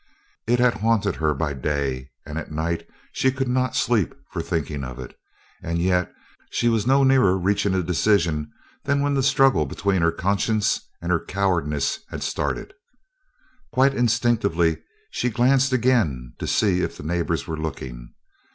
It 0.47 0.57
had 0.57 0.73
haunted 0.81 1.17
her 1.17 1.35
by 1.35 1.53
day, 1.53 2.09
and 2.25 2.39
at 2.39 2.51
night 2.51 2.87
she 3.11 3.31
could 3.31 3.47
not 3.47 3.75
sleep 3.75 4.15
for 4.31 4.41
thinking 4.41 4.83
of 4.83 4.97
it, 4.97 5.15
and 5.61 5.77
yet 5.77 6.11
she 6.49 6.69
was 6.69 6.87
no 6.87 7.03
nearer 7.03 7.37
reaching 7.37 7.75
a 7.75 7.83
decision 7.83 8.51
than 8.83 9.01
when 9.03 9.13
the 9.13 9.21
struggle 9.21 9.67
between 9.67 10.01
her 10.01 10.11
conscience 10.11 10.81
and 11.03 11.11
her 11.11 11.23
cowardice 11.23 11.99
had 12.09 12.23
started. 12.23 12.73
Quite 13.71 13.93
instinctively 13.93 14.81
she 15.11 15.29
glanced 15.29 15.71
again 15.71 16.33
to 16.39 16.47
see 16.47 16.81
if 16.81 16.97
the 16.97 17.03
neighbors 17.03 17.45
were 17.45 17.55
looking. 17.59 18.11